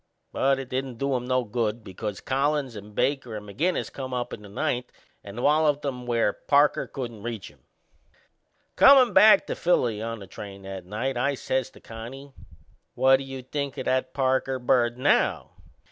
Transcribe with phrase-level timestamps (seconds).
[0.31, 4.33] But it didn't do 'em no good, because Collins and Baker and McInnes come up
[4.33, 4.91] in the ninth
[5.23, 7.59] and walloped 'em where Parker couldn't reach 'em.
[8.75, 12.33] Comin' back to Philly on the train that night, I says to Connie:
[12.95, 15.51] "What do you think o' that Parker bird now?"